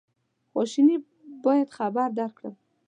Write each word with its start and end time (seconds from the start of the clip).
خواشیني 0.51 0.97
باید 1.43 1.69
خبر 1.77 2.07
درکړم. 2.19 2.53